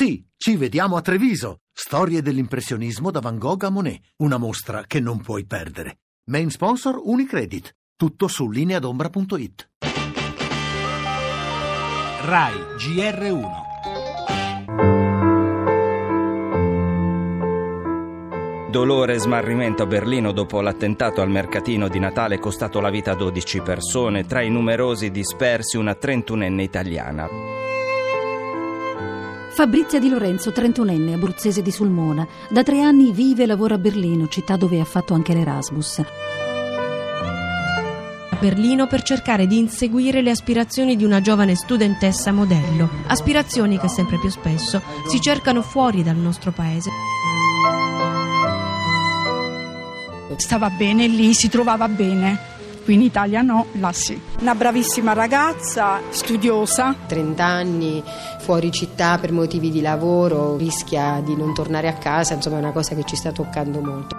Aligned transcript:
Sì, 0.00 0.24
ci 0.36 0.54
vediamo 0.54 0.94
a 0.94 1.00
Treviso. 1.00 1.62
Storie 1.72 2.22
dell'impressionismo 2.22 3.10
da 3.10 3.18
Van 3.18 3.36
Gogh 3.36 3.64
a 3.64 3.68
Monet. 3.68 4.00
Una 4.18 4.36
mostra 4.36 4.84
che 4.86 5.00
non 5.00 5.20
puoi 5.20 5.44
perdere. 5.44 6.02
Main 6.30 6.50
sponsor 6.50 7.00
Unicredit. 7.02 7.74
Tutto 7.96 8.28
su 8.28 8.48
lineadombra.it. 8.48 9.70
RAI 12.26 12.54
GR1 12.76 13.66
Dolore 18.70 19.14
e 19.14 19.18
smarrimento 19.18 19.82
a 19.82 19.86
Berlino 19.86 20.30
dopo 20.30 20.60
l'attentato 20.60 21.22
al 21.22 21.30
mercatino 21.30 21.88
di 21.88 21.98
Natale 21.98 22.38
costato 22.38 22.78
la 22.78 22.90
vita 22.90 23.10
a 23.10 23.16
12 23.16 23.62
persone, 23.62 24.26
tra 24.26 24.42
i 24.42 24.48
numerosi 24.48 25.10
dispersi 25.10 25.76
una 25.76 25.96
trentunenne 25.96 26.62
italiana. 26.62 27.57
Fabrizia 29.58 29.98
Di 29.98 30.08
Lorenzo, 30.08 30.52
trentunenne, 30.52 31.14
abruzzese 31.14 31.62
di 31.62 31.72
Sulmona. 31.72 32.24
Da 32.48 32.62
tre 32.62 32.80
anni 32.80 33.10
vive 33.10 33.42
e 33.42 33.46
lavora 33.46 33.74
a 33.74 33.78
Berlino, 33.78 34.28
città 34.28 34.54
dove 34.54 34.78
ha 34.78 34.84
fatto 34.84 35.14
anche 35.14 35.34
l'Erasmus. 35.34 35.98
A 38.30 38.36
Berlino 38.38 38.86
per 38.86 39.02
cercare 39.02 39.48
di 39.48 39.58
inseguire 39.58 40.22
le 40.22 40.30
aspirazioni 40.30 40.94
di 40.94 41.02
una 41.02 41.20
giovane 41.20 41.56
studentessa 41.56 42.30
modello. 42.30 42.88
Aspirazioni 43.08 43.80
che 43.80 43.88
sempre 43.88 44.20
più 44.20 44.30
spesso 44.30 44.80
si 45.08 45.20
cercano 45.20 45.60
fuori 45.62 46.04
dal 46.04 46.14
nostro 46.14 46.52
paese. 46.52 46.90
Stava 50.36 50.70
bene 50.70 51.08
lì, 51.08 51.34
si 51.34 51.48
trovava 51.48 51.88
bene. 51.88 52.57
Qui 52.88 52.96
in 52.96 53.02
Italia 53.02 53.42
no, 53.42 53.66
là 53.72 53.92
sì. 53.92 54.18
Una 54.40 54.54
bravissima 54.54 55.12
ragazza, 55.12 56.00
studiosa. 56.08 56.96
30 57.06 57.44
anni 57.44 58.02
fuori 58.38 58.72
città 58.72 59.18
per 59.18 59.30
motivi 59.30 59.70
di 59.70 59.82
lavoro, 59.82 60.56
rischia 60.56 61.20
di 61.22 61.36
non 61.36 61.52
tornare 61.52 61.88
a 61.88 61.92
casa, 61.92 62.32
insomma 62.32 62.56
è 62.56 62.60
una 62.60 62.72
cosa 62.72 62.94
che 62.94 63.04
ci 63.04 63.14
sta 63.14 63.30
toccando 63.30 63.82
molto. 63.82 64.16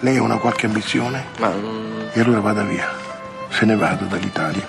Lei 0.00 0.16
ha 0.16 0.22
una 0.22 0.38
qualche 0.38 0.66
ambizione? 0.66 1.26
Ma 1.38 1.52
E 2.12 2.20
allora 2.20 2.40
vada 2.40 2.64
via. 2.64 2.88
Se 3.50 3.64
ne 3.66 3.76
vada 3.76 4.04
dall'Italia. 4.06 4.68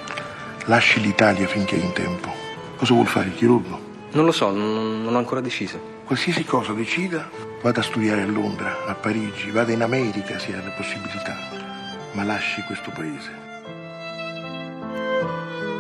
Lasci 0.66 1.02
l'Italia 1.02 1.48
finché 1.48 1.76
è 1.76 1.84
in 1.84 1.94
tempo. 1.94 2.30
Cosa 2.76 2.94
vuol 2.94 3.08
fare 3.08 3.30
il 3.30 3.36
chirurgo? 3.36 3.87
Non 4.18 4.26
lo 4.26 4.32
so, 4.32 4.50
non, 4.50 5.04
non 5.04 5.14
ho 5.14 5.20
ancora 5.20 5.42
deciso. 5.42 5.80
Qualsiasi 6.04 6.44
cosa 6.44 6.74
decida, 6.74 7.30
vada 7.62 7.82
a 7.82 7.84
studiare 7.84 8.24
a 8.24 8.26
Londra, 8.26 8.88
a 8.88 8.96
Parigi, 8.96 9.52
vada 9.52 9.72
in 9.72 9.84
America 9.84 10.40
se 10.40 10.56
ha 10.56 10.64
la 10.64 10.72
possibilità. 10.72 11.38
Ma 12.14 12.24
lasci 12.24 12.64
questo 12.64 12.90
paese. 12.90 13.47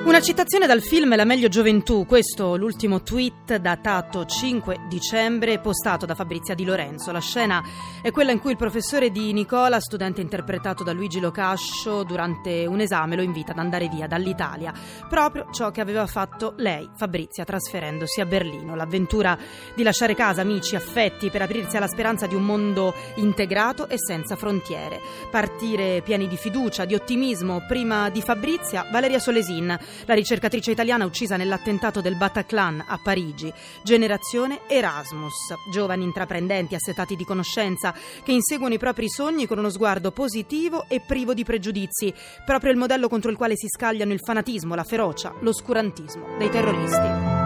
Una 0.07 0.21
citazione 0.21 0.67
dal 0.67 0.81
film 0.81 1.17
La 1.17 1.25
meglio 1.25 1.49
gioventù, 1.49 2.05
questo 2.05 2.55
l'ultimo 2.55 3.03
tweet 3.03 3.57
datato 3.57 4.23
5 4.23 4.85
dicembre 4.87 5.59
postato 5.59 6.05
da 6.05 6.15
Fabrizia 6.15 6.55
Di 6.55 6.63
Lorenzo. 6.63 7.11
La 7.11 7.19
scena 7.19 7.61
è 8.01 8.09
quella 8.11 8.31
in 8.31 8.39
cui 8.39 8.51
il 8.51 8.57
professore 8.57 9.11
di 9.11 9.33
Nicola, 9.33 9.81
studente 9.81 10.21
interpretato 10.21 10.85
da 10.85 10.93
Luigi 10.93 11.19
Locascio, 11.19 12.03
durante 12.03 12.65
un 12.65 12.79
esame 12.79 13.17
lo 13.17 13.21
invita 13.21 13.51
ad 13.51 13.59
andare 13.59 13.89
via 13.89 14.07
dall'Italia. 14.07 14.71
Proprio 15.09 15.47
ciò 15.51 15.71
che 15.71 15.81
aveva 15.81 16.07
fatto 16.07 16.53
lei, 16.55 16.89
Fabrizia, 16.95 17.43
trasferendosi 17.43 18.21
a 18.21 18.25
Berlino. 18.25 18.75
L'avventura 18.75 19.37
di 19.75 19.83
lasciare 19.83 20.15
casa, 20.15 20.39
amici, 20.39 20.77
affetti 20.77 21.29
per 21.29 21.41
aprirsi 21.41 21.75
alla 21.75 21.87
speranza 21.87 22.27
di 22.27 22.33
un 22.33 22.43
mondo 22.43 22.93
integrato 23.15 23.89
e 23.89 23.97
senza 23.97 24.37
frontiere. 24.37 25.01
Partire 25.29 26.01
pieni 26.01 26.29
di 26.29 26.37
fiducia, 26.37 26.85
di 26.85 26.95
ottimismo. 26.95 27.65
Prima 27.67 28.09
di 28.09 28.21
Fabrizia, 28.21 28.87
Valeria 28.89 29.19
Solesin 29.19 29.77
la 30.05 30.13
ricercatrice 30.13 30.71
italiana 30.71 31.05
uccisa 31.05 31.37
nell'attentato 31.37 32.01
del 32.01 32.15
Bataclan 32.15 32.83
a 32.87 32.99
Parigi. 33.01 33.51
Generazione 33.83 34.61
Erasmus, 34.67 35.53
giovani 35.71 36.03
intraprendenti 36.03 36.75
assetati 36.75 37.15
di 37.15 37.23
conoscenza 37.23 37.93
che 38.23 38.31
inseguono 38.31 38.73
i 38.73 38.79
propri 38.79 39.09
sogni 39.09 39.47
con 39.47 39.57
uno 39.57 39.69
sguardo 39.69 40.11
positivo 40.11 40.85
e 40.87 41.01
privo 41.05 41.33
di 41.33 41.43
pregiudizi, 41.43 42.13
proprio 42.45 42.71
il 42.71 42.77
modello 42.77 43.07
contro 43.07 43.31
il 43.31 43.37
quale 43.37 43.55
si 43.55 43.67
scagliano 43.67 44.13
il 44.13 44.19
fanatismo, 44.19 44.75
la 44.75 44.83
ferocia, 44.83 45.33
l'oscurantismo 45.39 46.37
dei 46.37 46.49
terroristi. 46.49 47.36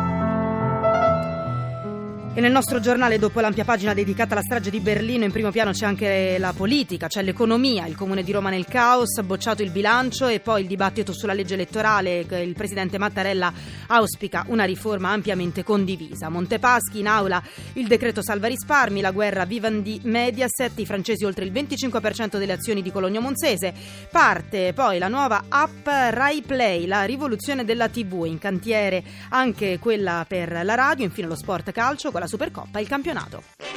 E 2.34 2.40
nel 2.40 2.54
nostro 2.54 2.80
giornale, 2.80 3.20
dopo 3.20 3.42
l'ampia 3.42 3.66
pagina 3.66 3.94
dedicata 3.94 4.32
alla 4.32 4.42
strage 4.42 4.70
di 4.70 4.80
Berlino, 4.80 5.26
in 5.26 5.34
primo 5.34 5.52
piano 5.52 5.72
c'è 5.72 5.86
anche 5.86 6.38
la 6.40 6.54
politica, 6.54 7.08
c'è 7.08 7.22
l'economia, 7.24 7.86
il 7.88 7.98
comune 7.98 8.24
di 8.24 8.32
Roma 8.32 8.50
nel 8.50 8.68
caos, 8.68 9.20
bocciato 9.22 9.64
il 9.64 9.70
bilancio 9.70 10.28
e 10.28 10.40
poi 10.40 10.62
il 10.62 10.68
dibattito 10.68 11.12
sulla 11.12 11.34
legge 11.34 11.56
elettorale. 11.56 12.20
Il 12.22 12.54
presidente 12.54 12.98
Mattarella 12.98 13.52
auspica 13.88 14.46
una 14.48 14.64
riforma 14.64 15.10
ampiamente 15.10 15.66
condivisa. 15.66 16.30
Montepaschi 16.30 17.00
in 17.00 17.08
aula 17.08 17.44
il 17.74 17.86
decreto 17.88 18.24
salva 18.24 18.48
risparmi, 18.48 19.02
la 19.02 19.12
guerra 19.12 19.44
Vivendi 19.44 20.00
Mediaset, 20.04 20.80
i 20.80 20.86
francesi 20.86 21.26
oltre 21.26 21.44
il 21.44 21.52
25% 21.52 22.38
delle 22.38 22.54
azioni 22.54 22.82
di 22.82 22.94
Cologno 22.94 23.20
Monzese. 23.20 23.74
Parte 24.10 24.72
poi 24.72 25.00
la 25.00 25.10
nuova 25.10 25.44
app 25.50 25.86
Rai 25.86 26.42
Play, 26.44 26.86
la 26.86 27.04
rivoluzione 27.04 27.66
della 27.66 27.90
TV, 27.90 28.24
in 28.26 28.40
cantiere 28.40 29.04
anche 29.32 29.80
quella 29.80 30.24
per 30.26 30.62
la 30.64 30.76
radio, 30.76 31.04
infine 31.04 31.28
lo 31.28 31.36
sport 31.36 31.74
calcio 31.74 32.10
la 32.22 32.28
Supercoppa 32.28 32.78
e 32.78 32.84
il 32.84 32.88
campionato. 32.88 33.71